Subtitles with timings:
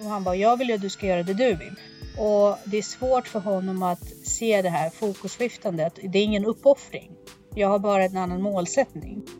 [0.00, 1.74] Och han bara, jag vill ju att du ska göra det du vill.
[2.18, 5.98] Och det är svårt för honom att se det här fokusskiftandet.
[6.02, 7.10] Det är ingen uppoffring.
[7.54, 9.22] Jag har bara en annan målsättning.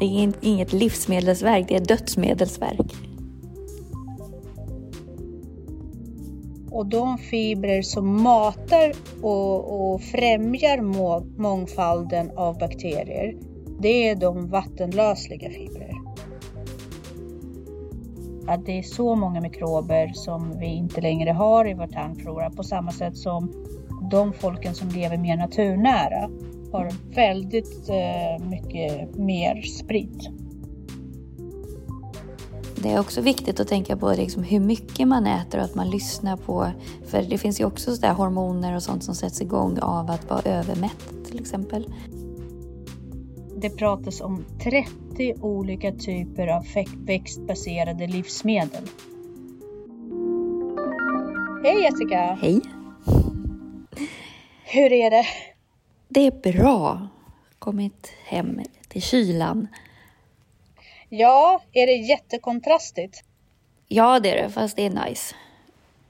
[0.00, 2.94] Det är inget livsmedelsverk, det är dödsmedelsverk.
[6.70, 8.92] Och de fibrer som matar
[9.22, 13.34] och, och främjar må, mångfalden av bakterier,
[13.80, 15.93] det är de vattenlösliga fibrer.
[18.46, 22.62] Att det är så många mikrober som vi inte längre har i vår tarmflora på
[22.62, 23.52] samma sätt som
[24.10, 26.30] de folken som lever mer naturnära
[26.72, 30.30] har väldigt eh, mycket mer sprit.
[32.76, 35.90] Det är också viktigt att tänka på liksom hur mycket man äter och att man
[35.90, 36.70] lyssnar på,
[37.06, 40.40] för det finns ju också så hormoner och sånt som sätts igång av att vara
[40.44, 41.86] övermätt till exempel.
[43.64, 46.66] Det pratas om 30 olika typer av
[47.06, 48.84] växtbaserade livsmedel.
[51.64, 52.38] Hej Jessica!
[52.42, 52.60] Hej!
[54.64, 55.26] Hur är det?
[56.08, 57.08] Det är bra.
[57.58, 59.68] Kommit hem till kylan.
[61.08, 63.24] Ja, är det jättekontrastigt?
[63.88, 65.34] Ja, det är det, fast det är nice.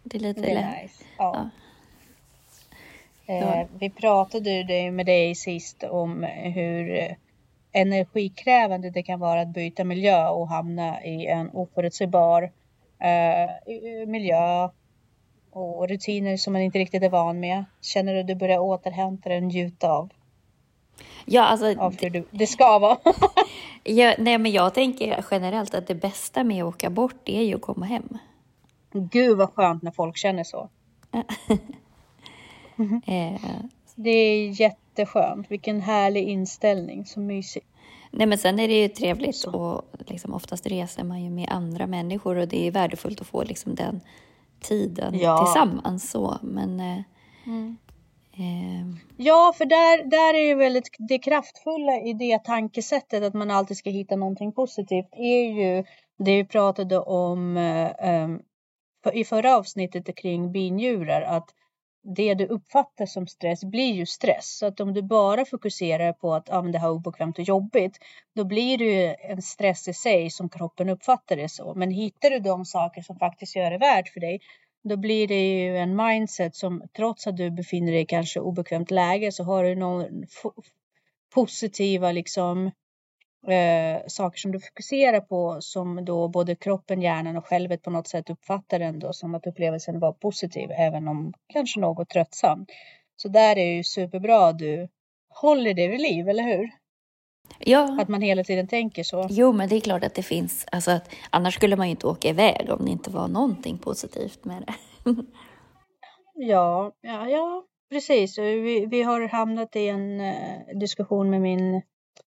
[0.02, 1.05] Det är lite det är nice.
[1.18, 1.50] Ja.
[3.27, 3.34] ja.
[3.34, 6.22] Eh, vi pratade med dig sist om
[6.55, 7.16] hur
[7.75, 12.42] energikrävande det kan vara att byta miljö och hamna i en oförutsägbar
[12.98, 14.69] eh, miljö
[15.50, 17.64] och rutiner som man inte riktigt är van med.
[17.80, 20.11] Känner du att du börjar återhämta dig och njuta av?
[21.25, 21.75] Ja, alltså.
[21.80, 22.98] Av hur du, det ska vara.
[23.84, 27.55] ja, nej, men jag tänker generellt att det bästa med att åka bort är ju
[27.55, 28.19] att komma hem.
[28.92, 30.69] Gud vad skönt när folk känner så.
[32.77, 33.00] mm.
[33.95, 34.52] det är
[34.98, 35.50] jätteskönt.
[35.50, 37.06] Vilken härlig inställning.
[37.06, 37.66] Så mysigt.
[38.10, 39.50] Nej, men sen är det ju trevligt så.
[39.50, 43.42] och liksom, oftast reser man ju med andra människor och det är värdefullt att få
[43.42, 44.00] liksom den
[44.60, 45.44] tiden ja.
[45.44, 46.10] tillsammans.
[46.10, 46.38] Så.
[46.42, 47.02] Men, eh,
[47.46, 47.77] mm.
[48.33, 53.50] eh, ja, för där, där är ju väldigt det kraftfulla i det tankesättet att man
[53.50, 55.84] alltid ska hitta någonting positivt är ju
[56.18, 58.30] det vi pratade om eh,
[59.12, 61.54] i förra avsnittet kring binjurar att
[62.04, 64.58] det du uppfattar som stress blir ju stress.
[64.58, 67.98] Så att om du bara fokuserar på att ah, det här är obekvämt och jobbigt,
[68.34, 71.74] då blir det ju en stress i sig som kroppen uppfattar det så.
[71.74, 74.40] Men hittar du de saker som faktiskt gör det värt för dig,
[74.88, 78.90] då blir det ju en mindset som trots att du befinner dig i kanske obekvämt
[78.90, 80.04] läge så har du någon
[81.34, 82.70] positiva liksom
[83.48, 88.08] eh, saker som du fokuserar på som då både kroppen, hjärnan och självet på något
[88.08, 92.66] sätt uppfattar ändå som att upplevelsen var positiv även om kanske något tröttsam.
[93.16, 94.88] Så där är ju superbra att du
[95.28, 96.70] håller det vid liv, eller hur?
[97.58, 97.98] Ja.
[98.00, 99.27] Att man hela tiden tänker så.
[99.30, 100.66] Jo, men det är klart att det finns.
[100.72, 104.44] Alltså att, annars skulle man ju inte åka iväg om det inte var någonting positivt
[104.44, 104.74] med det.
[106.34, 108.38] ja, ja, ja, precis.
[108.38, 111.83] Vi, vi har hamnat i en uh, diskussion med min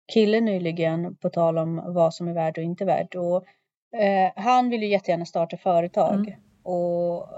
[0.06, 3.14] kille nyligen på tal om vad som är värt och inte värt.
[3.14, 3.44] Och,
[4.00, 6.40] eh, han vill ju jättegärna starta företag mm.
[6.62, 7.28] och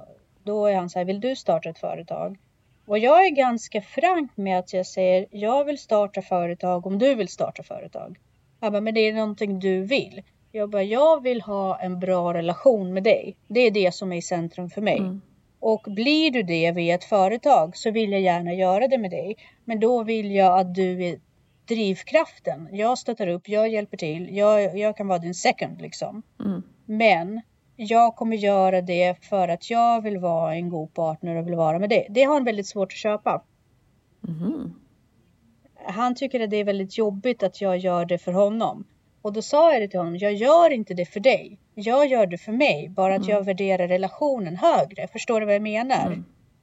[0.42, 2.38] då är han så här, vill du starta ett företag?
[2.86, 7.14] Och jag är ganska frank med att jag säger, jag vill starta företag om du
[7.14, 8.18] vill starta företag.
[8.60, 10.22] Han bara, men det är någonting du vill.
[10.52, 13.36] Jag bara, jag vill ha en bra relation med dig.
[13.48, 14.98] Det är det som är i centrum för mig.
[14.98, 15.20] Mm.
[15.60, 19.36] Och blir du det via ett företag så vill jag gärna göra det med dig.
[19.64, 21.20] Men då vill jag att du är
[21.68, 22.68] drivkraften.
[22.72, 26.22] Jag stöttar upp, jag hjälper till, jag, jag kan vara din second liksom.
[26.40, 26.62] Mm.
[26.86, 27.40] Men
[27.76, 31.78] jag kommer göra det för att jag vill vara en god partner och vill vara
[31.78, 32.06] med dig.
[32.10, 33.42] Det har han väldigt svårt att köpa.
[34.28, 34.74] Mm.
[35.86, 38.84] Han tycker att det är väldigt jobbigt att jag gör det för honom.
[39.22, 41.58] Och då sa jag det till honom, jag gör inte det för dig.
[41.74, 43.30] Jag gör det för mig, bara att mm.
[43.30, 45.08] jag värderar relationen högre.
[45.08, 46.22] Förstår du vad jag menar?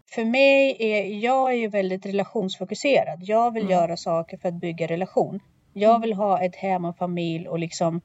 [0.09, 3.19] För mig är jag är ju väldigt relationsfokuserad.
[3.21, 3.71] Jag vill mm.
[3.71, 5.39] göra saker för att bygga relation.
[5.74, 6.01] Jag mm.
[6.01, 8.01] vill ha ett hem och familj och liksom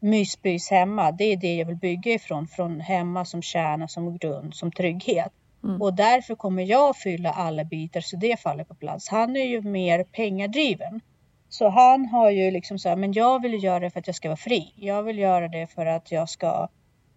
[0.00, 1.12] mysbys hemma.
[1.12, 2.48] Det är det jag vill bygga ifrån.
[2.48, 5.32] Från hemma som kärna, som grund, som trygghet.
[5.64, 5.82] Mm.
[5.82, 9.08] Och därför kommer jag fylla alla bitar så det faller på plats.
[9.08, 11.00] Han är ju mer pengadriven.
[11.48, 14.16] Så han har ju liksom så här, men jag vill göra det för att jag
[14.16, 14.72] ska vara fri.
[14.76, 16.68] Jag vill göra det för att jag ska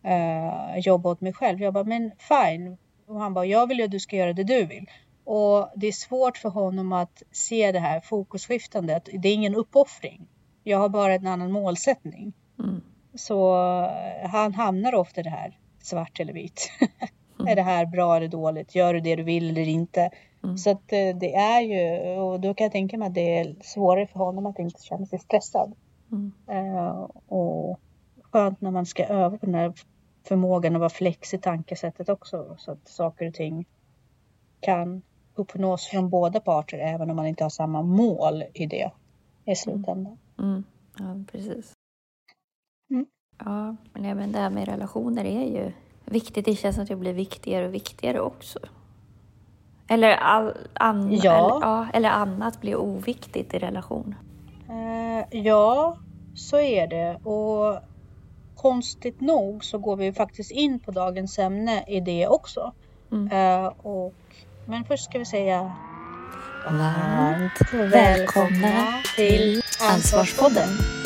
[0.05, 1.61] uh, jobba åt mig själv.
[1.61, 4.43] Jag bara, men fine, och han bara, jag vill ju att du ska göra det
[4.43, 4.89] du vill.
[5.23, 9.09] Och det är svårt för honom att se det här fokusskiftandet.
[9.13, 10.27] Det är ingen uppoffring.
[10.63, 12.33] Jag har bara en annan målsättning.
[12.59, 12.81] Mm.
[13.15, 16.71] Så eh, han hamnar ofta i det här svart eller vitt.
[17.39, 17.47] Mm.
[17.51, 18.75] är det här bra eller dåligt?
[18.75, 20.09] Gör du det du vill eller inte?
[20.43, 20.57] Mm.
[20.57, 23.55] Så att eh, det är ju, och då kan jag tänka mig att det är
[23.61, 25.75] svårare för honom att inte känna sig stressad.
[26.51, 27.79] Uh, och
[28.31, 29.73] skönt när man ska öva på den här
[30.27, 33.65] förmågan att vara flex i tankesättet också så att saker och ting
[34.59, 35.01] kan
[35.35, 38.91] uppnås från båda parter även om man inte har samma mål i det
[39.45, 40.17] i slutändan.
[40.39, 40.63] Mm.
[40.99, 41.73] Ja, precis.
[42.89, 43.05] Mm.
[43.39, 45.71] Ja, men det här med relationer är ju
[46.05, 46.45] viktigt.
[46.45, 48.59] Det känns som att det blir viktigare och viktigare också.
[49.89, 51.55] Eller, all, an, ja.
[51.55, 54.15] eller, ja, eller annat blir oviktigt i relation.
[54.69, 55.97] Uh, ja,
[56.35, 57.15] så är det.
[57.23, 57.79] Och
[58.57, 62.73] konstigt nog så går vi faktiskt in på dagens ämne i det också.
[63.11, 63.31] Mm.
[63.31, 64.13] Uh, och,
[64.65, 65.71] men först ska vi säga
[66.65, 70.96] varmt välkomna till Ansvarspodden.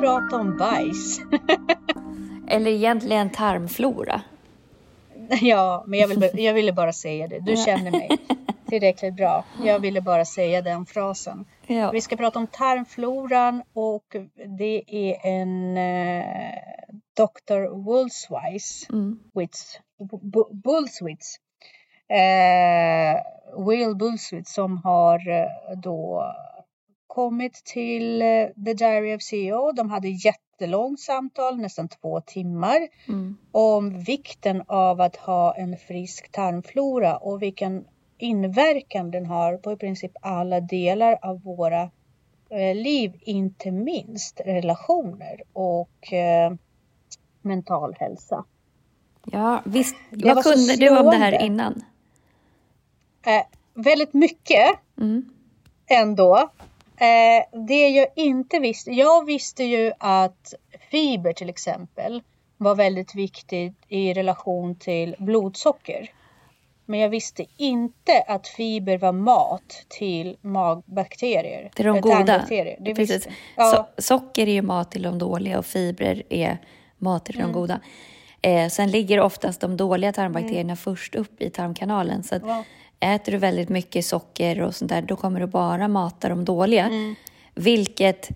[0.00, 1.20] Prata om bajs.
[2.48, 4.22] Eller egentligen tarmflora.
[5.40, 7.38] Ja, men jag, vill, jag ville bara säga det.
[7.38, 8.18] Du känner mig
[8.68, 9.44] tillräckligt bra.
[9.64, 11.44] Jag ville bara säga den frasen.
[11.66, 11.90] Ja.
[11.90, 14.16] Vi ska prata om tarmfloran och
[14.58, 16.24] det är en eh,
[17.16, 17.68] Dr.
[17.84, 19.18] Woolswise, mm.
[19.34, 19.80] Witz,
[20.50, 21.36] Bullswitz,
[22.08, 23.22] eh,
[23.66, 26.24] Will Bullswitz som har eh, då
[27.10, 29.72] kommit till eh, The Diary of CEO.
[29.72, 33.36] De hade jättelångt samtal, nästan två timmar, mm.
[33.52, 37.84] om vikten av att ha en frisk tarmflora och vilken
[38.18, 41.82] inverkan den har på i princip alla delar av våra
[42.50, 46.52] eh, liv, inte minst relationer och eh,
[47.42, 48.44] mental hälsa.
[49.32, 49.96] Ja, visst.
[50.10, 51.82] Vad kunde du om det här innan?
[53.26, 53.42] Eh,
[53.74, 55.30] väldigt mycket mm.
[55.86, 56.50] ändå.
[57.00, 60.54] Eh, det jag inte visste, jag visste ju att
[60.90, 62.22] fiber till exempel
[62.56, 66.10] var väldigt viktigt i relation till blodsocker.
[66.86, 71.70] Men jag visste inte att fiber var mat till magbakterier.
[71.74, 72.44] Till de goda.
[72.48, 73.28] Det Precis.
[73.56, 73.88] Ja.
[73.96, 76.58] So socker är ju mat till de dåliga och fibrer är
[76.98, 77.46] mat till mm.
[77.46, 77.80] de goda.
[78.42, 80.76] Eh, sen ligger oftast de dåliga tarmbakterierna mm.
[80.76, 82.22] först upp i tarmkanalen.
[82.22, 82.64] Så ja.
[83.00, 86.86] Äter du väldigt mycket socker och sånt där, då kommer du bara mata de dåliga.
[86.86, 87.14] Mm.
[87.54, 88.30] Vilket,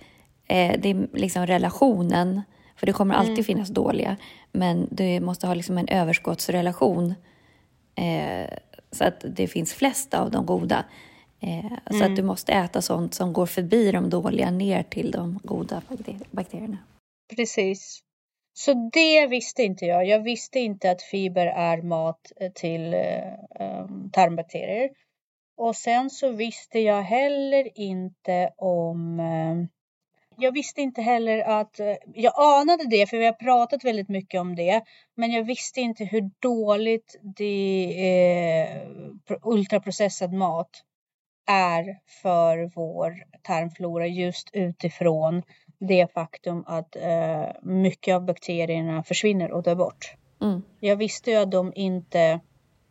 [0.46, 2.43] eh, det är liksom relationen,
[2.76, 3.44] för det kommer alltid mm.
[3.44, 4.16] finnas dåliga,
[4.52, 7.14] men du måste ha liksom en överskottsrelation
[7.94, 8.58] eh,
[8.90, 10.84] så att det finns flest av de goda.
[11.40, 11.70] Eh.
[11.90, 12.14] Så att mm.
[12.14, 15.82] du måste äta sånt som går förbi de dåliga ner till de goda
[16.31, 16.78] bakterierna.
[17.37, 18.00] Precis.
[18.56, 20.06] Så det visste inte jag.
[20.06, 24.91] Jag visste inte att fiber är mat eh, till eh, ehm, tarmbakterier.
[25.56, 29.67] Och sen så visste jag heller inte om Eh,
[30.37, 34.41] jag visste inte heller att, eh, jag anade det för vi har pratat väldigt mycket
[34.41, 34.83] om det,
[35.15, 38.83] men jag visste inte hur dåligt det eh,
[39.43, 40.71] ultraprocessad mat
[41.47, 45.43] är för vår tarmflora just utifrån
[45.79, 50.15] det faktum att eh, mycket av bakterierna försvinner och dör bort.
[50.43, 50.63] Mm.
[50.81, 52.41] Jag visste ju att de inte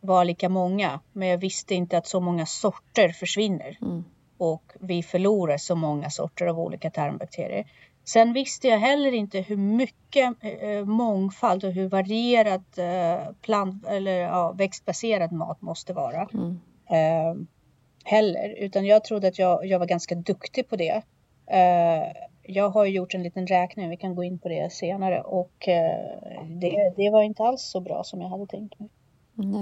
[0.00, 3.78] var lika många, men jag visste inte att så många sorter försvinner.
[3.82, 4.04] Mm.
[4.38, 7.66] Och vi förlorar så många sorter av olika tarmbakterier.
[8.04, 14.20] Sen visste jag heller inte hur mycket eh, mångfald och hur varierad eh, plant eller
[14.20, 16.28] ja, växtbaserad mat måste vara.
[16.34, 16.60] Mm.
[16.90, 17.46] Eh,
[18.04, 21.02] heller, utan jag trodde att jag, jag var ganska duktig på det.
[22.44, 25.68] Eh, jag har gjort en liten räkning, vi kan gå in på det senare och
[25.68, 26.18] eh,
[26.60, 28.88] det, det var inte alls så bra som jag hade tänkt mig.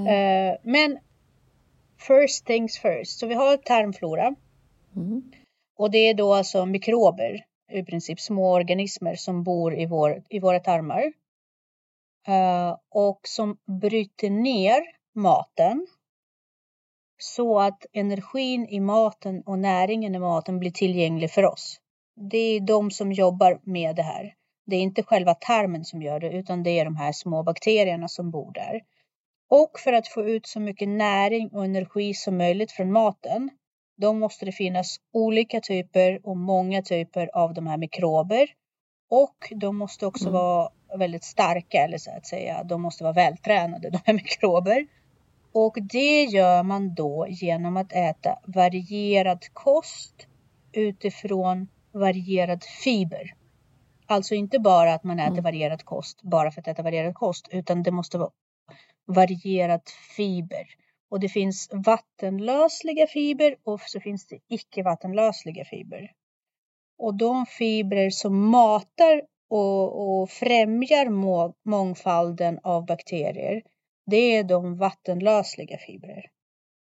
[0.09, 0.99] Eh, men
[1.99, 4.35] first things first, så vi har tarmflora.
[4.97, 5.33] Mm.
[5.77, 10.39] Och det är då alltså mikrober, i princip små organismer som bor i, vår, i
[10.41, 11.13] våra tarmar.
[12.29, 14.83] Uh, och som bryter ner
[15.15, 15.87] maten
[17.19, 21.82] så att energin i maten och näringen i maten blir tillgänglig för oss
[22.31, 24.35] det är de som jobbar med det här.
[24.67, 28.09] Det är inte själva tarmen som gör det, utan det är de här små bakterierna
[28.09, 28.81] som bor där.
[29.51, 33.51] Och för att få ut så mycket näring och energi som möjligt från maten,
[33.97, 38.49] då måste det finnas olika typer och många typer av de här mikrober.
[39.11, 40.33] Och de måste också mm.
[40.33, 42.65] vara väldigt starka, eller så att säga.
[42.65, 44.87] De måste vara vältränade, de här mikrober.
[45.53, 50.27] Och det gör man då genom att äta varierad kost
[50.73, 53.35] utifrån varierad fiber.
[54.07, 55.45] Alltså inte bara att man äter mm.
[55.45, 58.31] varierad kost bara för att äta varierad kost, utan det måste vara
[59.07, 60.67] varierat fiber.
[61.11, 66.13] Och det finns vattenlösliga fiber och så finns det icke vattenlösliga fiber.
[66.99, 73.63] Och de fibrer som matar och, och främjar må, mångfalden av bakterier,
[74.07, 76.31] det är de vattenlösliga fibrer.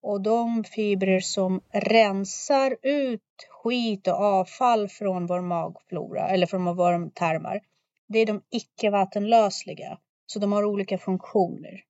[0.02, 7.10] Och de fibrer som rensar ut skit och avfall från vår magflora eller från våra
[7.14, 7.60] tarmar,
[8.06, 9.98] det är de icke vattenlösliga.
[10.26, 11.84] Så de har olika funktioner.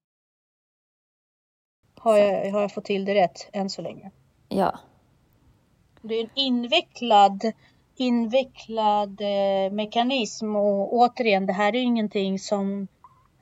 [1.95, 4.11] Har jag, har jag fått till det rätt än så länge?
[4.49, 4.79] Ja.
[6.03, 7.53] Det är en invecklad,
[7.97, 12.89] invecklad eh, mekanism och återigen, det här är ingenting som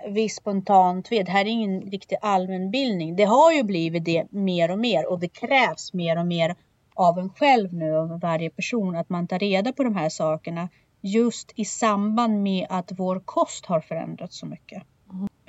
[0.09, 1.27] vi spontant vet.
[1.27, 3.17] Det här är ingen riktig allmänbildning.
[3.17, 6.57] Det har ju blivit det mer och mer och det krävs mer och mer
[6.95, 10.69] av en själv nu, av varje person, att man tar reda på de här sakerna
[11.01, 14.83] just i samband med att vår kost har förändrats så mycket.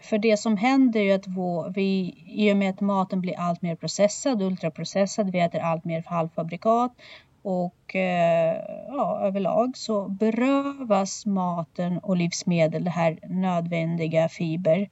[0.02, 1.28] För det som händer är att
[1.76, 6.04] vi, i och med att maten blir allt mer processad, ultraprocessad, vi äter allt mer
[6.08, 6.92] halvfabrikat
[7.42, 14.90] och eh, ja, överlag så berövas maten och livsmedel det här nödvändiga fiber.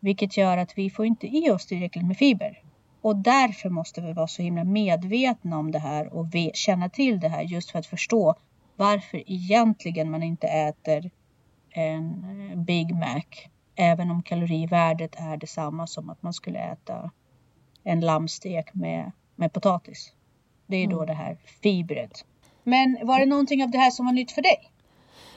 [0.00, 2.62] Vilket gör att vi får inte i oss tillräckligt med fiber.
[3.00, 7.28] Och därför måste vi vara så himla medvetna om det här och känna till det
[7.28, 8.34] här just för att förstå
[8.76, 11.10] varför egentligen man inte äter
[11.70, 13.24] en eh, Big Mac
[13.74, 17.10] även om kalorivärdet är detsamma som att man skulle äta
[17.84, 20.12] en lammstek med, med potatis.
[20.70, 21.06] Det är då mm.
[21.06, 22.24] det här fibret.
[22.62, 24.70] Men var det någonting av det här som var nytt för dig?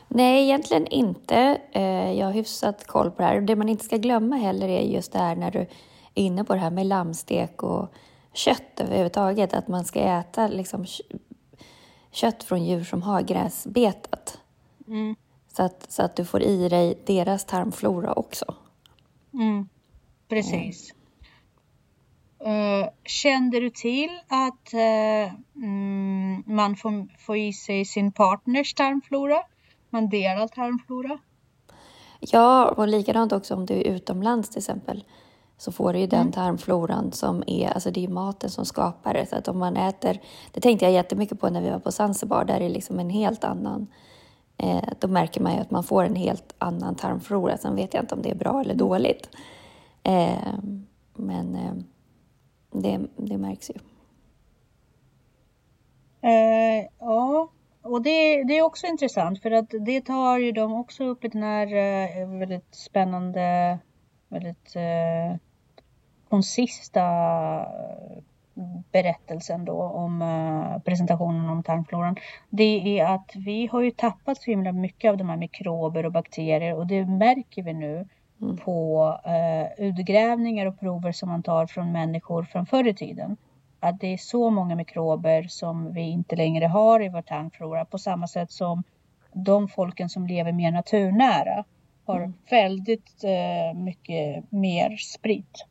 [0.07, 1.61] Nej, egentligen inte.
[1.71, 3.41] Eh, jag har hyfsat koll på det här.
[3.41, 5.67] Det man inte ska glömma heller är just det här när du är
[6.13, 7.93] inne på det här med lammstek och
[8.33, 9.53] kött överhuvudtaget.
[9.53, 10.85] Att man ska äta liksom
[12.11, 14.39] kött från djur som har gräsbetat.
[14.87, 15.15] Mm.
[15.47, 18.55] Så, att, så att du får i dig deras tarmflora också.
[19.33, 19.69] Mm.
[20.29, 20.91] Precis.
[20.91, 21.02] Mm.
[23.05, 25.33] Kände du till att uh,
[25.63, 29.37] mm, man får, får i sig sin partners tarmflora?
[29.89, 31.17] Man delar tarmflora?
[32.19, 35.03] Ja, och likadant också om du är utomlands till exempel
[35.57, 36.31] så får du ju den mm.
[36.31, 39.25] tarmfloran som är, alltså det är maten som skapar det.
[39.25, 40.19] Så att om man äter,
[40.51, 43.43] det tänkte jag jättemycket på när vi var på Zanzibar, där är liksom en helt
[43.43, 43.87] annan,
[44.57, 47.57] eh, då märker man ju att man får en helt annan tarmflora.
[47.57, 48.77] Sen vet jag inte om det är bra eller mm.
[48.77, 49.29] dåligt.
[50.03, 50.53] Eh,
[51.13, 51.73] men eh,
[52.73, 53.75] det, det märks ju.
[56.29, 57.49] Eh, ja,
[57.81, 61.27] och det, det är också intressant för att det tar ju de också upp i
[61.27, 63.79] den här eh, väldigt spännande,
[64.29, 65.37] väldigt eh,
[66.29, 67.01] konsista
[67.61, 68.23] eh,
[68.91, 72.15] berättelsen då om uh, presentationen om tarmfloran.
[72.49, 76.11] Det är att vi har ju tappat så himla mycket av de här mikrober och
[76.11, 78.07] bakterier och det märker vi nu
[78.43, 78.57] mm.
[78.57, 83.37] på uh, utgrävningar och prover som man tar från människor från förr i tiden.
[83.79, 87.97] Att det är så många mikrober som vi inte längre har i vår tarmflora på
[87.97, 88.83] samma sätt som
[89.33, 91.63] de folken som lever mer naturnära
[92.05, 92.33] har mm.
[92.49, 95.65] väldigt uh, mycket mer sprit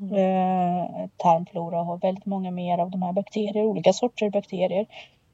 [0.00, 4.86] eh, tarmflora och har väldigt många mer av de här bakterier, olika sorter bakterier.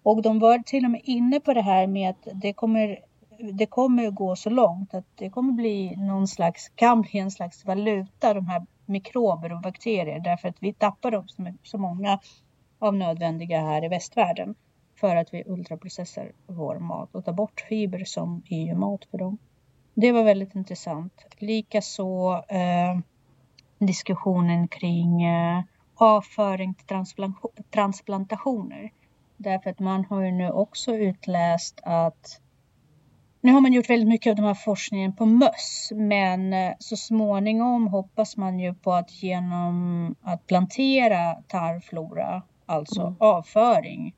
[0.03, 2.99] Och de var till och med inne på det här med att det kommer
[3.39, 7.31] det kommer att gå så långt att det kommer bli någon slags, kan bli en
[7.31, 12.19] slags valuta, de här mikrober och bakterier, därför att vi tappar dem som så många
[12.79, 14.55] av nödvändiga här i västvärlden
[15.01, 19.19] för att vi ultraprocessar vår mat och tar bort fiber som är ju mat för
[19.19, 19.39] dem.
[19.95, 21.27] Det var väldigt intressant.
[21.39, 22.99] Likaså eh,
[23.79, 25.63] diskussionen kring eh,
[25.95, 26.87] avföring till
[27.71, 28.91] transplantationer.
[29.37, 32.41] Därför att man har ju nu också utläst att
[33.47, 36.97] nu har man gjort väldigt mycket av den här forskningen på möss, men eh, så
[36.97, 43.17] småningom hoppas man ju på att genom att plantera tarmflora, alltså mm.
[43.19, 44.15] avföring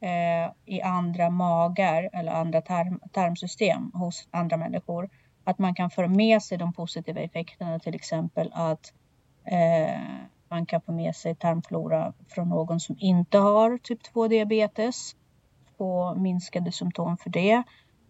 [0.00, 5.10] eh, i andra magar eller andra tarm, tarmsystem hos andra människor,
[5.44, 8.92] att man kan föra med sig de positiva effekterna, till exempel att
[9.44, 10.00] eh,
[10.48, 15.16] man kan få med sig tarmflora från någon som inte har typ 2 diabetes,
[15.78, 17.62] få minskade symptom för det.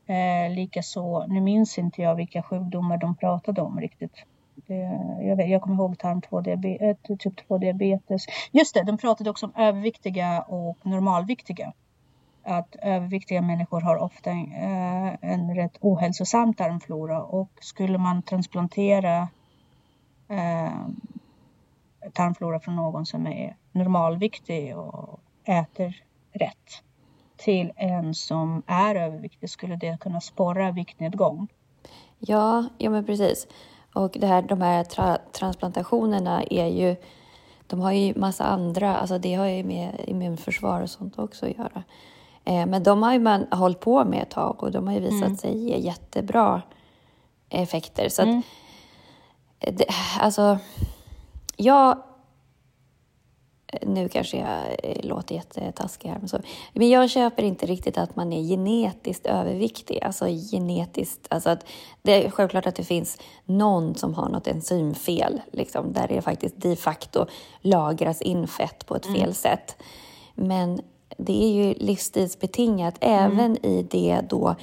[0.09, 4.25] Eh, Likaså, nu minns inte jag vilka sjukdomar de pratade om riktigt.
[4.55, 4.75] Det,
[5.21, 8.27] jag, vet, jag kommer ihåg tarm 2 diabetes, eh, typ 2 diabetes.
[8.53, 11.73] Just det, de pratade också om överviktiga och normalviktiga
[12.49, 19.29] att överviktiga människor har ofta eh, en rätt ohälsosam tarmflora och skulle man transplantera
[20.29, 20.87] eh,
[22.12, 26.83] tarmflora från någon som är normalviktig och äter rätt
[27.38, 31.49] till en som är överviktig skulle det kunna sporra viktnedgång.
[32.18, 33.47] Ja, ja men precis.
[33.95, 36.97] Och det här, de här tra transplantationerna är ju,
[37.66, 41.59] de har ju massa andra, alltså det har ju med immunförsvar och sånt också att
[41.59, 41.83] göra.
[42.45, 45.00] Eh, men de har ju man hållit på med ett tag och de har ju
[45.00, 45.37] visat mm.
[45.37, 46.62] sig ge jättebra
[47.49, 48.09] effekter.
[48.09, 48.42] Så att, mm.
[49.59, 49.87] det,
[50.21, 50.59] alltså,
[51.57, 52.02] jag
[53.82, 56.38] nu kanske jag låter jättetaskig här, men, så,
[56.72, 60.02] men jag köper inte riktigt att man är genetiskt överviktig.
[60.02, 61.66] Alltså genetiskt, alltså att
[62.02, 66.54] det är självklart att det finns någon som har något enzymfel, liksom, där det faktiskt
[66.56, 67.26] de facto
[67.60, 69.20] lagras in fett på ett mm.
[69.20, 69.76] fel sätt.
[70.34, 70.80] Men
[71.16, 73.25] det är ju livsstilsbetingat mm.
[73.25, 74.54] även i det då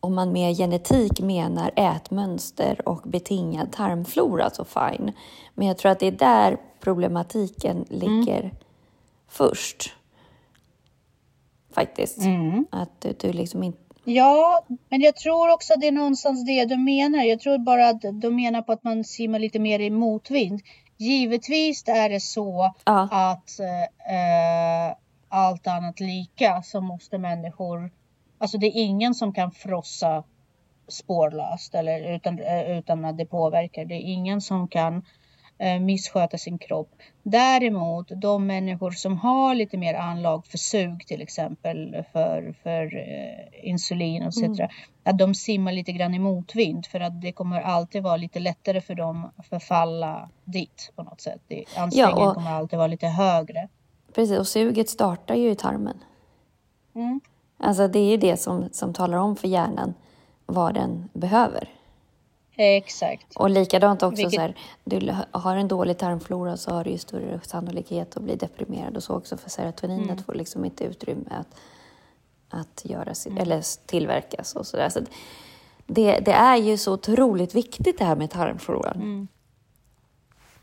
[0.00, 5.12] om man med genetik menar ätmönster och betingad tarmflora så fine.
[5.54, 8.56] Men jag tror att det är där problematiken ligger mm.
[9.28, 9.94] först.
[11.72, 12.18] Faktiskt.
[12.18, 12.66] Mm.
[12.70, 16.64] Att du, du liksom inte Ja, men jag tror också att det är någonstans det
[16.64, 17.22] du menar.
[17.22, 20.60] Jag tror bara att du menar på att man simmar lite mer i motvind.
[20.96, 23.08] Givetvis är det så ja.
[23.12, 24.96] att eh,
[25.28, 27.90] allt annat lika så måste människor
[28.38, 30.24] Alltså det är ingen som kan frossa
[30.88, 33.84] spårlöst eller utan, eh, utan att det påverkar.
[33.84, 35.04] Det är ingen som kan
[35.80, 36.90] missköta sin kropp.
[37.22, 43.68] Däremot de människor som har lite mer anlag för sug till exempel för, för eh,
[43.68, 44.68] insulin och mm.
[45.04, 48.80] att de simmar lite grann i motvind för att det kommer alltid vara lite lättare
[48.80, 51.40] för dem att förfalla dit på något sätt.
[51.76, 53.68] Ansträngningen ja, och, kommer alltid vara lite högre.
[54.14, 55.98] Precis, och suget startar ju i tarmen.
[56.94, 57.20] Mm.
[57.58, 59.94] Alltså det är ju det som, som talar om för hjärnan
[60.46, 61.77] vad den behöver.
[62.60, 63.36] Exakt.
[63.36, 64.34] Och likadant också Vilket...
[64.34, 68.36] så här, du har en dålig tarmflora så har du ju större sannolikhet att bli
[68.36, 70.24] deprimerad och så också för serotoninet mm.
[70.24, 71.60] får liksom inte utrymme att,
[72.48, 73.38] att göra mm.
[73.38, 74.88] eller tillverkas och sådär.
[74.88, 75.00] Så
[75.86, 78.96] det, det är ju så otroligt viktigt det här med tarmfloran.
[78.96, 79.28] Mm.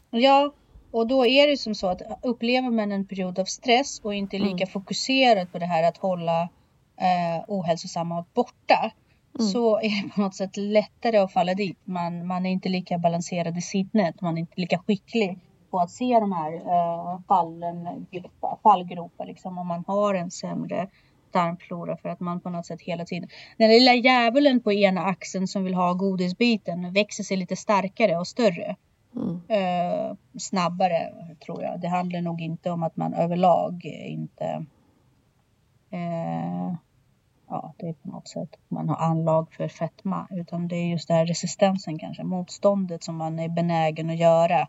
[0.10, 0.54] Ja,
[0.92, 4.38] och då är det som så att upplever man en period av stress och inte
[4.38, 4.68] lika mm.
[4.68, 6.42] fokuserad på det här att hålla
[6.98, 8.92] eh, ohälsosamma borta
[9.40, 9.52] mm.
[9.52, 11.78] så är det på något sätt lättare att falla dit.
[11.84, 15.40] Man, man är inte lika balanserad i sinnet, man är inte lika skicklig
[15.72, 18.06] på att se de här eh, fallen,
[18.64, 20.88] fallgropar liksom om man har en sämre
[21.32, 23.30] tarmflora för att man på något sätt hela tiden.
[23.58, 28.28] Den lilla djävulen på ena axeln som vill ha godisbiten växer sig lite starkare och
[28.28, 28.76] större.
[29.16, 29.42] Mm.
[29.48, 31.14] Eh, snabbare
[31.46, 31.82] tror jag.
[31.82, 34.66] Det handlar nog inte om att man överlag inte
[35.90, 36.74] eh,
[37.48, 41.08] ja, det är på något sätt man har anlag för fetma, utan det är just
[41.08, 44.68] den här resistensen kanske, motståndet som man är benägen att göra.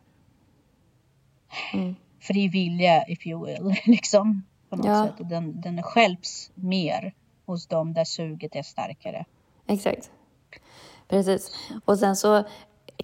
[1.74, 1.94] Mm.
[2.20, 4.42] Fri vilja, if you will, liksom.
[4.68, 5.06] På något ja.
[5.06, 5.28] sätt.
[5.28, 7.14] Den, den skälps mer
[7.46, 9.24] hos dem där suget är starkare.
[9.66, 10.10] Exakt.
[11.08, 11.50] Precis.
[11.84, 12.44] Och sen så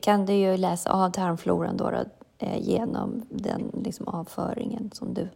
[0.02, 2.04] kan du ju läsa av tarmfloran då, då
[2.38, 5.28] eh, genom den liksom avföringen som du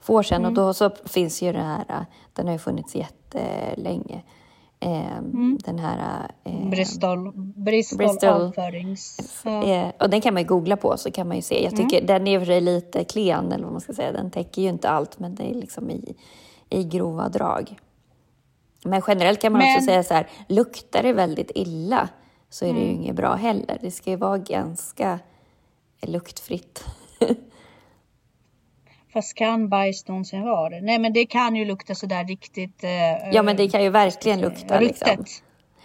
[0.00, 0.36] får sen.
[0.36, 0.48] Mm.
[0.48, 4.22] Och då så finns ju det här, den har ju funnits jättelänge.
[4.80, 5.58] Eh, mm.
[5.64, 6.30] Den här...
[6.44, 9.44] Eh, Bristol, Bristol, Bristol avförings...
[9.46, 11.64] Eh, och den kan man ju googla på så kan man ju se.
[11.64, 12.06] Jag tycker mm.
[12.06, 14.12] den är för lite klen, eller vad man ska säga.
[14.12, 16.16] Den täcker ju inte allt, men det är liksom i,
[16.68, 17.78] i grova drag.
[18.84, 19.74] Men generellt kan man men...
[19.74, 22.08] också säga så här, luktar det väldigt illa
[22.50, 23.02] så är det ju mm.
[23.02, 23.78] inget bra heller.
[23.80, 25.18] Det ska ju vara ganska
[26.02, 26.84] luktfritt.
[29.12, 30.80] Fast kan bajs någonsin vara det?
[30.80, 32.84] Nej men det kan ju lukta sådär riktigt.
[32.84, 34.80] Eh, ja men det kan ju verkligen lukta.
[34.80, 35.24] Liksom.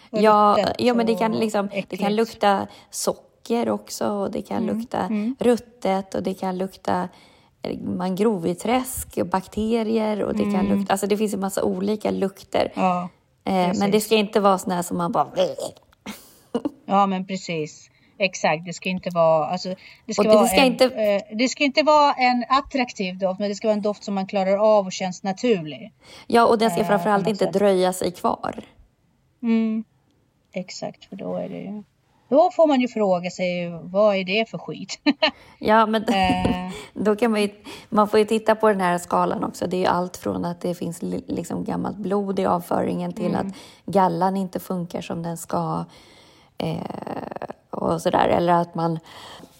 [0.10, 4.78] Ja, ja men det kan, liksom, det kan lukta socker också och det kan mm.
[4.78, 5.36] lukta mm.
[5.40, 7.10] ruttet och det kan lukta
[7.62, 10.56] eh, mangroviträsk och bakterier och det mm.
[10.56, 12.72] kan lukta, alltså det finns en massa olika lukter.
[12.76, 13.10] Ja,
[13.44, 15.28] eh, men det ska inte vara sådana som man bara...
[16.86, 17.90] ja men precis.
[18.24, 20.86] Exakt, det ska inte vara, alltså, det ska, det vara ska en, inte...
[20.86, 24.16] Eh, det ska inte vara en attraktiv doft, men det ska vara en doft som
[24.16, 25.94] man klarar av och känns naturlig.
[26.28, 27.54] Ja, och den ska eh, framförallt inte sätt.
[27.54, 28.64] dröja sig kvar.
[29.42, 29.84] Mm.
[30.54, 31.84] Exakt, för då är det ju...
[32.30, 35.00] Då får man ju fråga sig, vad är det för skit?
[35.60, 36.72] ja, men eh.
[36.94, 37.50] då kan man ju,
[37.90, 39.68] man får ju titta på den här skalan också.
[39.68, 43.48] Det är ju allt från att det finns liksom gammalt blod i avföringen till mm.
[43.48, 43.56] att
[43.86, 45.86] gallan inte funkar som den ska.
[46.58, 46.78] Eh,
[47.74, 48.28] och sådär.
[48.28, 49.00] Eller att man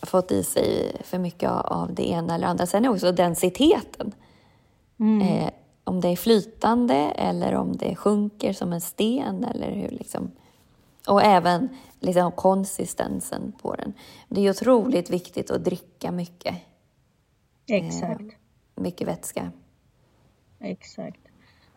[0.02, 2.66] fått i sig för mycket av det ena eller andra.
[2.66, 4.12] Sen är också densiteten.
[5.00, 5.22] Mm.
[5.22, 5.50] Eh,
[5.84, 10.32] om det är flytande eller om det sjunker som en sten eller hur liksom.
[11.08, 13.94] Och även liksom konsistensen på den.
[14.30, 16.56] Det är otroligt viktigt att dricka mycket.
[17.68, 18.22] Exakt.
[18.22, 18.28] Eh,
[18.76, 19.52] mycket vätska.
[20.60, 21.23] Exakt.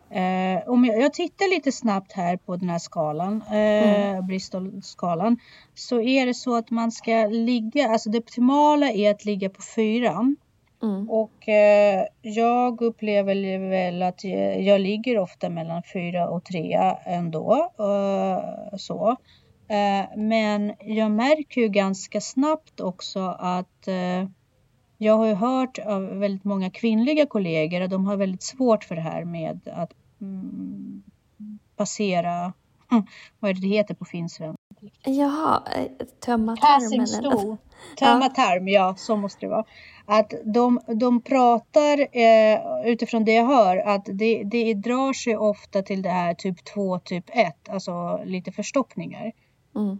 [0.09, 4.27] Eh, om jag, jag, tittar lite snabbt här på den här skalan, eh, mm.
[4.27, 5.37] Bristol-skalan,
[5.75, 9.61] så är det så att man ska ligga, alltså det optimala är att ligga på
[9.75, 10.35] fyra.
[10.83, 11.09] Mm.
[11.09, 17.71] Och eh, jag upplever väl att jag, jag, ligger ofta mellan fyra och tre ändå.
[17.79, 19.17] Eh, så.
[19.69, 24.29] Eh, men jag märker ju ganska snabbt också att eh,
[24.97, 28.95] jag har ju hört av väldigt många kvinnliga kollegor att de har väldigt svårt för
[28.95, 31.03] det här med att mm,
[31.75, 32.53] passera,
[33.39, 34.57] vad är det det heter på finsvenska?
[35.05, 37.07] Jaha, eh, tömma tarmen.
[37.97, 38.29] Tömma ja.
[38.29, 39.65] tarm, ja så måste det vara.
[40.05, 45.81] Att de, de pratar eh, utifrån det jag hör att det, det drar sig ofta
[45.81, 49.31] till det här typ 2, typ 1, alltså lite förstoppningar.
[49.75, 49.99] Mm.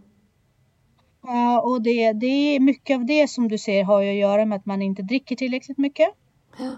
[1.24, 2.26] Uh, och det, det
[2.56, 5.02] är mycket av det som du ser har ju att göra med att man inte
[5.02, 6.08] dricker tillräckligt mycket.
[6.58, 6.70] Ja.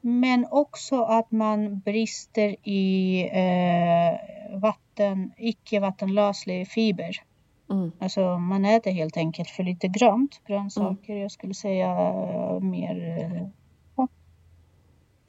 [0.00, 7.16] Men också att man brister i uh, vatten, icke vattenlöslig fiber.
[7.70, 7.92] Mm.
[7.98, 11.12] Alltså man äter helt enkelt för lite grönt, grönsaker.
[11.12, 11.22] Mm.
[11.22, 12.96] Jag skulle säga uh, mer
[13.34, 14.06] uh,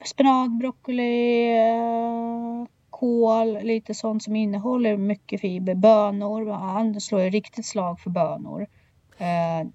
[0.04, 1.48] spenat, broccoli,
[3.04, 5.74] kål, lite sånt som innehåller mycket fiber.
[5.74, 8.66] Bönor, han slår ju riktigt slag för bönor.
[9.18, 9.68] Eh,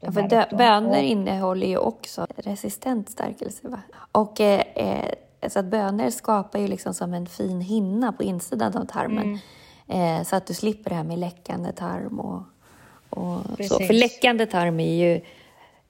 [0.00, 3.68] ja, för dö, bönor innehåller ju också resistent stärkelse.
[3.68, 3.80] Va?
[4.12, 8.76] Och eh, eh, så att bönor skapar ju liksom som en fin hinna på insidan
[8.76, 9.38] av tarmen.
[9.88, 10.18] Mm.
[10.18, 12.42] Eh, så att du slipper det här med läckande tarm och,
[13.10, 13.78] och så.
[13.78, 15.20] För läckande tarm är ju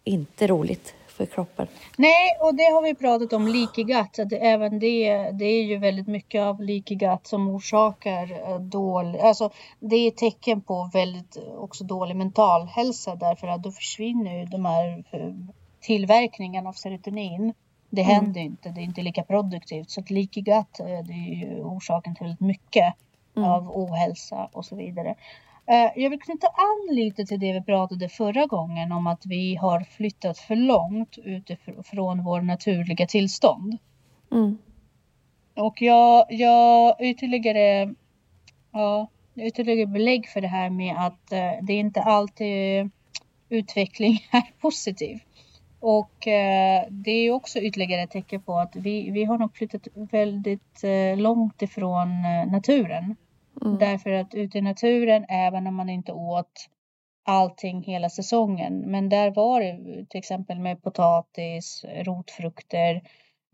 [0.05, 1.67] inte roligt för kroppen.
[1.97, 4.19] Nej, och det har vi pratat om, leaky gut.
[4.19, 9.21] Att även det, det är ju väldigt mycket av leaky gut som orsakar eh, dålig,
[9.21, 9.51] alltså
[9.81, 14.65] det är tecken på väldigt också dålig mental hälsa därför att då försvinner ju de
[14.65, 15.35] här eh,
[15.81, 17.55] tillverkningen av serotonin.
[17.91, 18.15] Det mm.
[18.15, 19.91] händer inte, det är inte lika produktivt.
[19.91, 22.95] Så att leaky gut eh, det är ju orsaken till väldigt mycket
[23.37, 23.51] mm.
[23.51, 25.15] av ohälsa och så vidare.
[25.67, 29.55] Eh, jag vill knyta an lite till det vi pratade förra gången om att vi
[29.55, 33.79] har flyttat för långt utifrån vår naturliga tillstånd.
[34.33, 34.59] Mm.
[35.55, 37.95] Och jag, jag ytterligare,
[38.73, 42.91] ja, ytterligare belägg för det här med att eh, det inte alltid
[43.49, 45.19] utveckling är positiv.
[45.81, 49.89] Och eh, det är också ytterligare ett tecken på att vi, vi har nog flyttat
[49.95, 50.83] väldigt
[51.17, 53.17] långt ifrån naturen.
[53.65, 53.79] Mm.
[53.79, 56.69] Därför att ute i naturen, även om man inte åt
[57.25, 62.95] allting hela säsongen, men där var det till exempel med potatis, rotfrukter,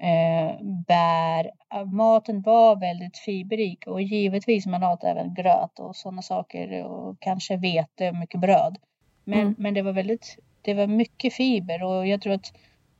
[0.00, 1.50] eh, bär.
[1.84, 7.56] Maten var väldigt fiberrik och givetvis man åt även gröt och sådana saker och kanske
[7.56, 8.78] vete och mycket bröd.
[9.24, 9.54] Men, mm.
[9.58, 12.52] men det var väldigt, det var mycket fiber och jag tror att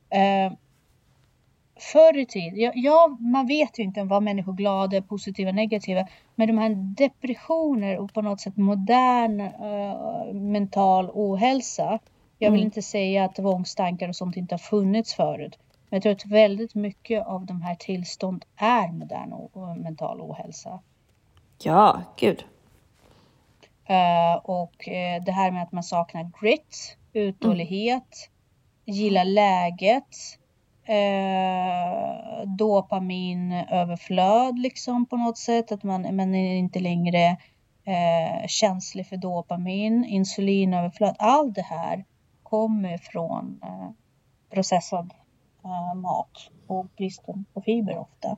[0.09, 0.53] eh,
[1.81, 6.57] förr i tiden, ja, man vet ju inte vad människor glada, positiva, negativa, men de
[6.57, 11.99] här depressioner och på något sätt modern uh, mental ohälsa.
[12.37, 12.65] Jag vill mm.
[12.65, 16.75] inte säga att tvångstankar och sånt inte har funnits förut, men jag tror att väldigt
[16.75, 20.79] mycket av de här tillstånd är modern och mental ohälsa.
[21.63, 22.43] Ja, gud.
[23.89, 28.29] Uh, och uh, det här med att man saknar grit, uthållighet,
[28.85, 28.97] mm.
[28.97, 30.37] gillar läget,
[30.85, 35.71] eh, dopaminöverflöd liksom på något sätt.
[35.71, 37.37] Att man, man är inte längre
[37.85, 41.15] eh, känslig för dopamin, insulinöverflöd.
[41.19, 42.05] Allt det här
[42.43, 43.89] kommer från eh,
[44.49, 45.13] processad
[45.63, 48.37] eh, mat och bristen på fiber ofta.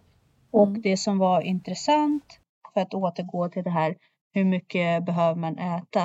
[0.52, 0.82] Och mm.
[0.82, 2.40] det som var intressant
[2.74, 3.96] för att återgå till det här
[4.34, 6.04] hur mycket behöver man äta?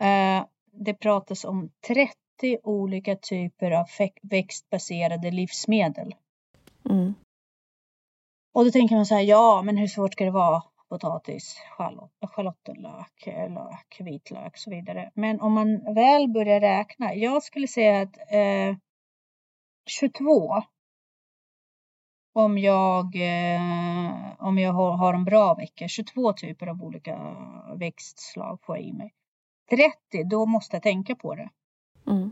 [0.00, 3.86] Eh, det pratas om 30 30 olika typer av
[4.22, 6.14] växtbaserade livsmedel.
[6.90, 7.14] Mm.
[8.54, 10.62] Och då tänker man så här, ja men hur svårt ska det vara?
[10.88, 15.10] Potatis, schallot, schalottenlök, lök, vitlök och så vidare.
[15.14, 18.76] Men om man väl börjar räkna, jag skulle säga att eh,
[19.86, 20.62] 22
[22.32, 27.36] om jag, eh, om jag har, har en bra vecka, 22 typer av olika
[27.78, 29.14] växtslag får jag i mig.
[29.70, 31.50] 30, då måste jag tänka på det.
[32.08, 32.30] Mm.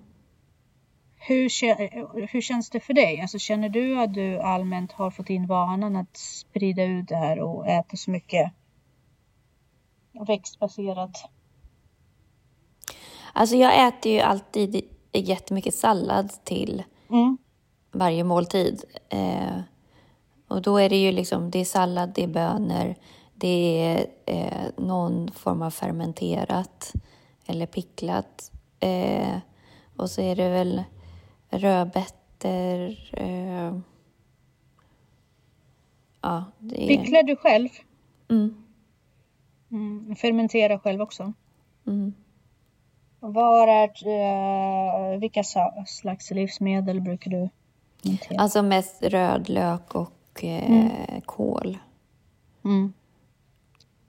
[1.17, 3.21] Hur, hur känns det för dig?
[3.21, 7.39] Alltså, känner du att du allmänt har fått in vanan att sprida ut det här
[7.41, 8.53] och äta så mycket
[10.27, 11.31] växtbaserat?
[13.33, 17.39] Alltså jag äter ju alltid jättemycket sallad till mm.
[17.93, 18.85] varje måltid.
[19.09, 19.61] Eh,
[20.49, 22.95] och då är det ju liksom, det är sallad, det är bönor,
[23.35, 26.93] det är eh, någon form av fermenterat
[27.47, 28.53] eller picklat.
[28.81, 29.39] Eh,
[29.97, 30.85] och så är det väl
[31.51, 33.79] rödbetor, eh,
[36.23, 36.89] ja, det är...
[36.89, 37.69] Picklar du själv?
[38.31, 38.55] Mm.
[39.71, 40.17] Mm.
[40.17, 41.33] Fermenterar själv också?
[41.87, 42.15] Mm.
[43.21, 45.43] Var är, uh, vilka
[45.87, 47.49] slags livsmedel brukar du
[48.03, 48.41] fermentera?
[48.41, 51.21] Alltså mest rödlök och uh, mm.
[51.21, 51.79] kål.
[52.65, 52.93] Mm.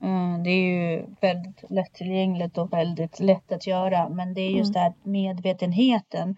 [0.04, 4.70] Uh, det är ju väldigt lättillgängligt och väldigt lätt att göra men det är just
[4.70, 4.72] mm.
[4.72, 6.36] det här medvetenheten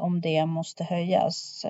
[0.00, 1.66] om det måste höjas.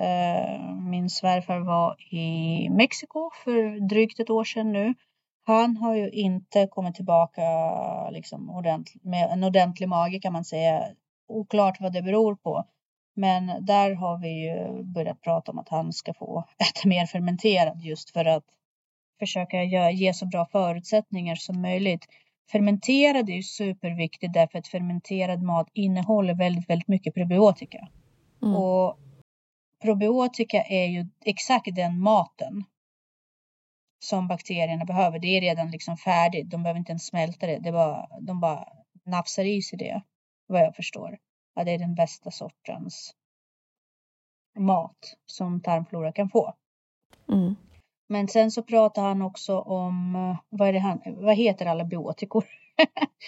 [0.89, 4.93] min svärfar var i Mexiko för drygt ett år sedan nu
[5.47, 7.41] han har ju inte kommit tillbaka
[8.09, 10.87] liksom ordentlig, med en ordentlig mage kan man säga.
[11.27, 12.63] Oklart vad det beror på.
[13.15, 17.81] Men där har vi ju börjat prata om att han ska få äta mer fermenterad
[17.81, 18.43] just för att
[19.19, 22.05] försöka ge så bra förutsättningar som möjligt.
[22.51, 27.87] Fermenterad är ju superviktigt därför att fermenterad mat innehåller väldigt, väldigt mycket probiotika.
[28.41, 28.55] Mm.
[28.55, 28.99] Och
[29.81, 32.63] probiotika är ju exakt den maten
[33.99, 35.19] som bakterierna behöver.
[35.19, 36.49] Det är redan liksom färdigt.
[36.49, 37.59] De behöver inte ens smälta det.
[37.59, 38.67] det bara, de bara
[39.05, 40.01] nafsar i sig det.
[40.47, 41.17] Vad jag förstår.
[41.55, 43.15] Ja, det är den bästa sortens
[44.59, 46.53] mat som tarmflora kan få.
[47.31, 47.55] Mm.
[48.07, 50.13] Men sen så pratar han också om,
[50.49, 52.45] vad, är det han, vad heter alla biotikor?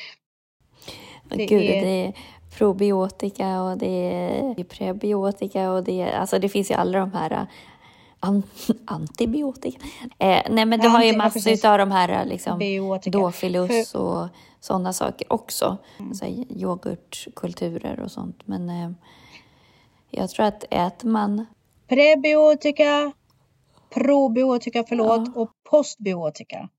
[1.29, 1.85] det Gud, är...
[1.85, 2.13] det är
[2.57, 7.47] probiotika och det är prebiotika och det är, alltså det finns ju alla de här
[8.85, 9.79] antibiotika.
[10.19, 12.59] Eh, nej, men du har ju massor av de här liksom,
[13.05, 14.27] dofilus och
[14.59, 15.77] sådana saker också.
[15.99, 16.13] Mm.
[16.13, 18.41] Så yoghurtkulturer och sånt.
[18.45, 18.91] Men eh,
[20.09, 21.45] jag tror att äter man...
[21.87, 23.11] Prebiotika,
[23.89, 25.41] probiotika, förlåt, ja.
[25.41, 26.69] och postbiotika.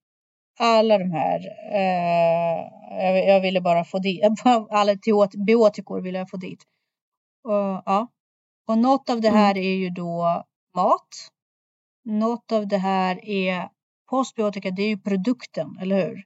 [0.58, 1.40] Alla de här.
[1.72, 2.68] Eh,
[3.04, 4.22] jag, jag, ville bara få dit,
[4.70, 4.94] alla
[5.46, 6.62] biotikor ville jag få dit.
[7.44, 8.08] Och, ja.
[8.66, 9.64] och något av det här mm.
[9.64, 10.44] är ju då
[10.74, 11.08] mat.
[12.04, 13.68] Något av det här är
[14.10, 16.24] postbiotika, det är ju produkten, eller hur?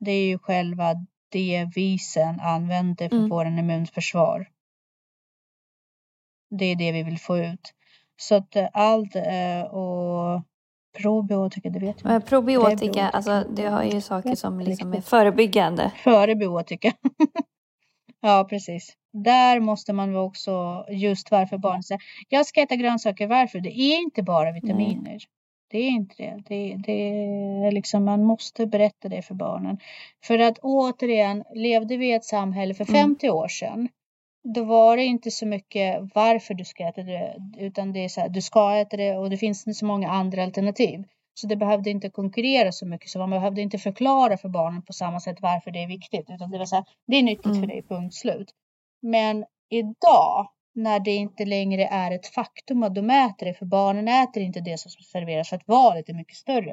[0.00, 0.94] Det är ju själva
[1.28, 3.28] det vi sen använder för mm.
[3.28, 4.48] vår immunförsvar.
[6.50, 7.74] Det är det vi vill få ut.
[8.16, 10.42] Så att eh, allt eh, och
[10.98, 12.10] probiotika, det vet jag.
[12.10, 15.92] Men probiotika, alltså det har ju saker som liksom är förebyggande.
[15.96, 16.92] Förebiotika.
[18.26, 18.96] Ja, precis.
[19.12, 23.60] Där måste man också, just varför barn säger, jag ska äta grönsaker, varför?
[23.60, 25.02] Det är inte bara vitaminer.
[25.02, 25.20] Nej.
[25.70, 26.42] Det är inte det.
[26.48, 27.08] det, det
[27.66, 29.78] är liksom, man måste berätta det för barnen.
[30.24, 33.36] För att återigen, levde vi i ett samhälle för 50 mm.
[33.36, 33.88] år sedan,
[34.44, 38.20] då var det inte så mycket varför du ska äta det, utan det är så
[38.20, 41.04] här, du ska äta det och det finns inte så många andra alternativ.
[41.34, 44.92] Så det behövde inte konkurrera så mycket, så man behövde inte förklara för barnen på
[44.92, 47.60] samma sätt varför det är viktigt, utan det var så här, det är nyttigt mm.
[47.60, 48.50] för dig, punkt slut.
[49.02, 54.08] Men idag, när det inte längre är ett faktum att de äter det, för barnen
[54.08, 56.70] äter inte det som serveras för att valet är mycket större.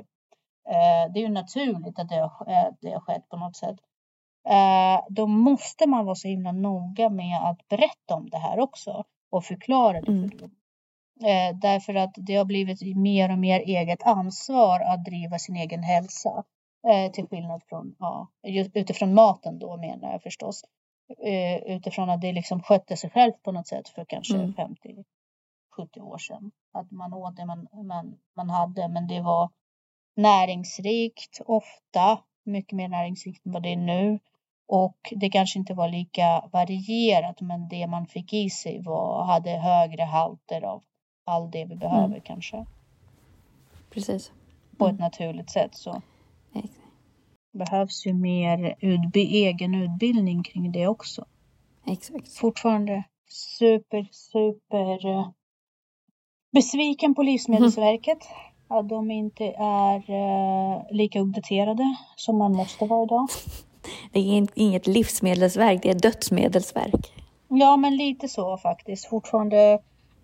[0.69, 3.75] Eh, det är ju naturligt att det har, eh, det har skett på något sätt.
[4.49, 9.04] Eh, då måste man vara så himla noga med att berätta om det här också
[9.32, 10.38] och förklara det för mm.
[10.38, 10.51] dem.
[11.23, 15.84] Eh, därför att det har blivit mer och mer eget ansvar att driva sin egen
[15.84, 16.43] hälsa.
[16.88, 18.27] Eh, till skillnad från, ja,
[18.73, 20.63] utifrån maten då menar jag förstås.
[21.65, 24.54] Utifrån att det liksom skötte sig självt på något sätt för kanske mm.
[24.54, 25.04] 50
[25.71, 26.51] 70 år sedan.
[26.73, 29.49] Att man åt det man, man, man hade, men det var
[30.15, 34.19] näringsrikt ofta, mycket mer näringsrikt än vad det är nu.
[34.67, 39.51] Och det kanske inte var lika varierat, men det man fick i sig var, hade
[39.51, 40.84] högre halter av
[41.25, 42.21] all det vi behöver mm.
[42.21, 42.65] kanske.
[43.89, 44.32] Precis.
[44.77, 45.01] På ett mm.
[45.01, 46.01] naturligt sätt så
[47.51, 51.25] behövs ju mer utb egen utbildning kring det också.
[51.86, 52.38] Exakt.
[52.38, 55.30] Fortfarande super, super uh,
[56.51, 58.19] besviken på Livsmedelsverket.
[58.25, 58.50] Mm.
[58.79, 63.27] Att de inte är uh, lika uppdaterade som man måste vara idag.
[64.12, 67.13] Det är inget livsmedelsverk, det är dödsmedelsverk.
[67.47, 69.05] Ja, men lite så faktiskt.
[69.05, 69.79] Fortfarande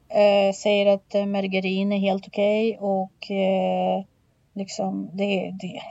[0.10, 4.03] eh, säger att eh, margarin är helt okej okay och eh,
[4.53, 5.81] liksom det, det är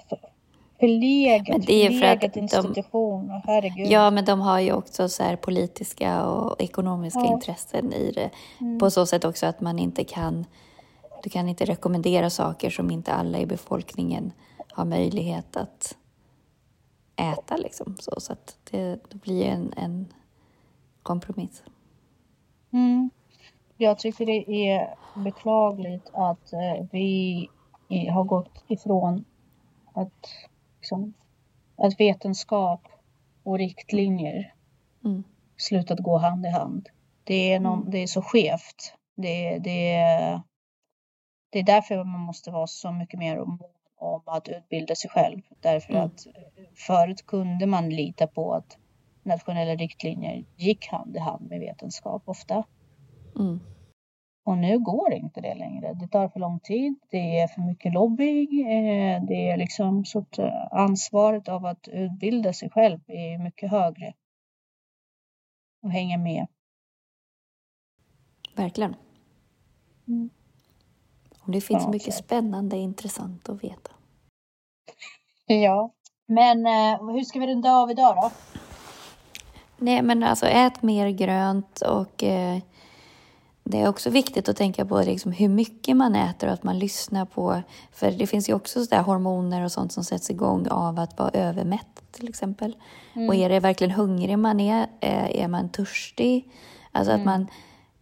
[0.81, 3.29] förlegat, men det är för att institution.
[3.29, 3.87] De, Herregud.
[3.91, 7.33] Ja, men de har ju också så här politiska och ekonomiska ja.
[7.33, 8.31] intressen i det.
[8.61, 8.79] Mm.
[8.79, 10.47] På så sätt också att man inte kan,
[11.27, 14.33] du kan inte rekommendera saker som inte alla i befolkningen
[14.73, 15.97] har möjlighet att
[17.17, 17.97] äta liksom.
[17.99, 20.13] Så, så att det, det blir en, en
[21.03, 21.63] kompromiss.
[22.73, 23.11] Mm.
[23.77, 27.49] Jag tycker det är beklagligt att eh, vi
[28.11, 29.25] har gått ifrån
[29.93, 30.29] att,
[30.79, 31.15] liksom,
[31.77, 32.89] att vetenskap
[33.43, 34.55] och riktlinjer
[35.05, 35.25] mm.
[35.57, 36.89] slutat gå hand i hand.
[37.25, 37.91] Det är, någon, mm.
[37.91, 38.93] det är så skevt.
[39.17, 39.97] Det, det,
[41.57, 43.59] det är därför man måste vara så mycket mer om,
[43.97, 45.43] om att utbilda sig själv.
[45.61, 46.05] Därför mm.
[46.05, 46.27] att
[46.75, 48.79] förut kunde man lita på att
[49.23, 52.65] nationella riktlinjer gick hand i hand med vetenskap ofta.
[53.39, 53.61] Mm.
[54.45, 55.95] Och nu går inte det längre.
[55.95, 56.95] Det tar för lång tid.
[57.11, 58.71] Det är för mycket lobbying.
[58.71, 63.71] Eh, det är liksom så att eh, ansvaret av att utbilda sig själv är mycket
[63.71, 64.15] högre.
[65.83, 66.47] Och hänga med.
[68.57, 68.97] Verkligen.
[70.09, 70.31] Mm.
[71.47, 73.91] Och det finns ja, mycket spännande och intressant att veta.
[75.47, 75.93] Ja,
[76.29, 78.31] men eh, hur ska vi runda av idag då?
[79.79, 82.59] Nej, men alltså ät mer grönt och eh,
[83.65, 86.79] det är också viktigt att tänka på liksom hur mycket man äter och att man
[86.79, 90.99] lyssnar på, för det finns ju också så hormoner och sånt som sätts igång av
[90.99, 92.77] att vara övermätt till exempel.
[93.15, 93.29] Mm.
[93.29, 96.53] Och är det verkligen hungrig man är, eh, är man törstig?
[96.93, 97.21] Alltså mm.
[97.21, 97.47] att man,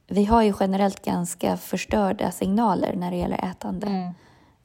[0.06, 3.86] vi har ju generellt ganska förstörda signaler när det gäller ätande.
[3.86, 4.12] Mm.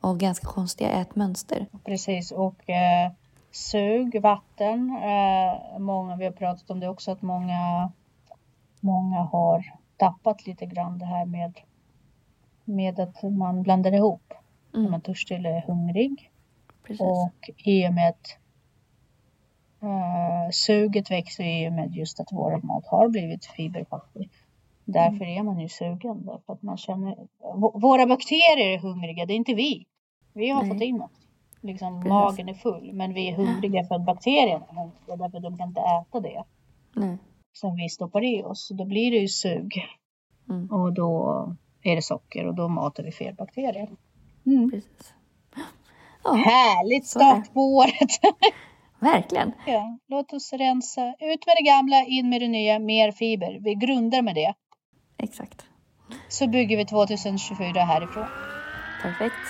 [0.02, 1.66] Och ganska konstiga ätmönster.
[1.86, 3.12] Precis, och eh,
[3.52, 4.98] sug, vatten.
[5.04, 7.92] Eh, många, vi har pratat om det också, att många,
[8.80, 11.60] många har tappat lite grann det här med,
[12.66, 14.34] med att man blandar ihop
[14.74, 14.84] mm.
[14.84, 16.32] när man törstig eller hungrig.
[16.84, 17.02] Precis.
[17.02, 18.38] Och i och med att
[19.84, 24.30] uh, suget växer i och med just att vår mat har blivit fiberfattig.
[24.92, 25.38] Därför mm.
[25.38, 26.26] är man ju sugen.
[26.26, 27.16] Därför att man känner,
[27.82, 29.86] våra bakterier är hungriga, det är inte vi.
[30.34, 30.72] Vi har Nej.
[30.72, 31.12] fått in något.
[31.62, 35.16] Liksom, magen är full, men vi är hungriga för att bakterierna är hungriga.
[35.16, 36.44] Därför de kan inte äta det.
[36.96, 37.18] Nej
[37.60, 38.70] som vi stoppar i oss.
[38.74, 39.86] Då blir det ju sug.
[40.50, 40.72] Mm.
[40.72, 43.90] Och då är det socker och då matar vi fel bakterier.
[44.46, 44.72] Mm.
[44.72, 45.14] Precis.
[46.24, 48.12] Ja, Härligt start på året!
[49.00, 49.52] Verkligen.
[49.68, 51.10] Ja, låt oss rensa.
[51.20, 53.60] Ut med det gamla, in med det nya, mer fiber.
[53.62, 54.54] Vi grundar med det.
[55.20, 55.66] Exakt.
[56.30, 58.28] Så bygger vi 2024 härifrån.
[59.02, 59.46] Perfekt.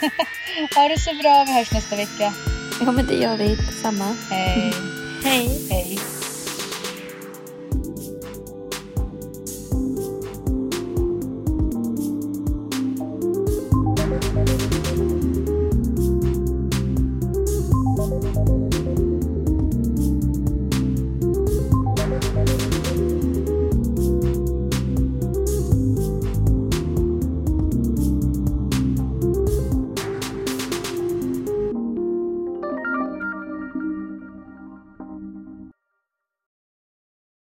[0.76, 2.32] ha det så bra, vi hörs nästa vecka.
[2.80, 3.48] Ja, men det gör vi.
[3.48, 4.16] Detsamma.
[4.30, 4.72] Hej.
[5.24, 5.68] Hej.
[5.70, 5.98] Hej.